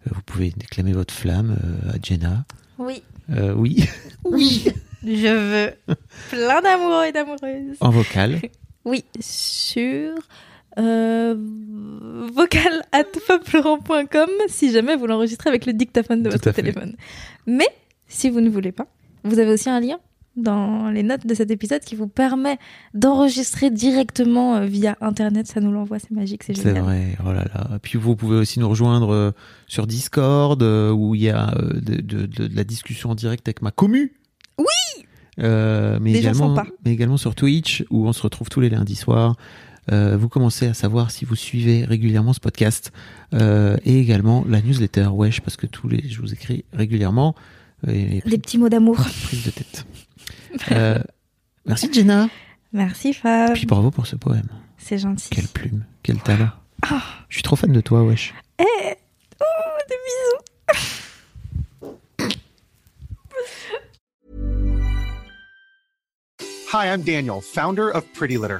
Euh, 0.05 0.11
vous 0.13 0.21
pouvez 0.23 0.51
déclamer 0.51 0.93
votre 0.93 1.13
flamme 1.13 1.57
à 1.89 1.95
Jenna. 2.01 2.45
Oui. 2.77 3.03
Oui, 3.55 3.85
Oui. 4.23 4.67
Je 5.03 5.27
veux 5.67 5.95
plein 6.29 6.61
d'amoureux 6.61 7.05
et 7.05 7.11
d'amoureuses. 7.11 7.77
en 7.79 7.89
vocal. 7.89 8.39
Oui, 8.85 9.03
sur 9.19 10.13
euh, 10.79 11.35
vocal 12.37 12.83
at 12.91 13.03
si 14.47 14.71
jamais 14.71 14.95
vous 14.95 15.07
l'enregistrez 15.07 15.49
avec 15.49 15.65
le 15.65 15.73
dictaphone 15.73 16.23
de 16.23 16.29
Tout 16.29 16.37
votre 16.37 16.51
téléphone. 16.51 16.95
Mais 17.45 17.67
si 18.07 18.29
vous 18.29 18.39
ne 18.41 18.49
voulez 18.49 18.71
pas, 18.71 18.87
vous 19.23 19.39
avez 19.39 19.51
aussi 19.51 19.69
un 19.69 19.79
lien 19.79 19.97
dans 20.35 20.91
les 20.91 21.01
notes 21.01 21.25
de 21.25 21.33
cet 21.33 21.49
épisode 21.49 21.81
qui 21.81 21.95
vous 21.95 22.07
permet 22.07 22.59
d'enregistrer 22.93 23.71
directement 23.71 24.55
euh, 24.57 24.65
via 24.65 24.95
internet. 25.01 25.47
Ça 25.47 25.59
nous 25.61 25.71
l'envoie, 25.71 25.97
c'est 25.97 26.11
magique, 26.11 26.43
c'est 26.43 26.55
C'est 26.55 26.61
génial. 26.63 26.83
vrai, 26.83 27.17
oh 27.25 27.31
là 27.33 27.45
là. 27.53 27.79
Puis 27.81 27.97
vous 27.97 28.15
pouvez 28.15 28.37
aussi 28.37 28.59
nous 28.59 28.69
rejoindre 28.69 29.11
euh, 29.11 29.31
sur 29.65 29.87
Discord 29.87 30.61
euh, 30.61 30.91
où 30.91 31.15
il 31.15 31.23
y 31.23 31.29
a 31.31 31.51
de, 31.57 31.95
de- 32.01 32.25
de- 32.27 32.47
de 32.47 32.55
la 32.55 32.63
discussion 32.63 33.09
en 33.09 33.15
direct 33.15 33.47
avec 33.47 33.63
ma 33.63 33.71
commu. 33.71 34.13
Oui 34.59 34.65
Euh, 35.39 35.97
mais 36.01 36.13
Des 36.13 36.19
également, 36.19 36.55
mais 36.85 36.91
également 36.93 37.17
sur 37.17 37.33
Twitch 37.35 37.83
où 37.89 38.07
on 38.07 38.13
se 38.13 38.21
retrouve 38.21 38.49
tous 38.49 38.59
les 38.59 38.69
lundis 38.69 38.95
soirs. 38.95 39.35
Euh, 39.91 40.17
vous 40.17 40.29
commencez 40.29 40.67
à 40.67 40.73
savoir 40.73 41.11
si 41.11 41.25
vous 41.25 41.35
suivez 41.35 41.85
régulièrement 41.85 42.33
ce 42.33 42.39
podcast 42.39 42.91
euh, 43.33 43.77
et 43.85 43.99
également 43.99 44.43
la 44.47 44.61
newsletter 44.61 45.07
Wesh 45.11 45.41
parce 45.41 45.55
que 45.57 45.65
tous 45.65 45.87
les 45.87 46.07
je 46.07 46.19
vous 46.21 46.33
écris 46.33 46.65
régulièrement 46.73 47.35
euh, 47.87 47.91
et 47.91 48.21
Des 48.25 48.37
petits 48.37 48.57
mots 48.57 48.69
d'amour. 48.69 48.97
prise 49.23 49.45
de 49.45 49.51
tête. 49.51 49.85
Euh, 50.71 50.99
merci 51.65 51.89
Jenna. 51.91 52.29
Merci 52.73 53.13
Fab. 53.13 53.53
Puis 53.53 53.65
bravo 53.65 53.91
pour 53.91 54.07
ce 54.07 54.15
poème. 54.15 54.47
C'est 54.77 54.97
gentil. 54.97 55.29
Quelle 55.29 55.47
plume, 55.47 55.85
quel 56.03 56.17
talent. 56.17 56.49
Ah. 56.83 57.01
Je 57.29 57.35
suis 57.35 57.43
trop 57.43 57.55
fan 57.55 57.71
de 57.71 57.81
toi, 57.81 58.03
Wesh. 58.03 58.33
Eh 58.59 58.95
Oh, 59.39 59.45
des 59.87 59.95
bisous 60.05 61.97
Hi, 66.73 66.87
I'm 66.87 67.01
Daniel, 67.01 67.41
founder 67.41 67.89
of 67.89 68.03
Pretty 68.13 68.37
Litter. 68.37 68.59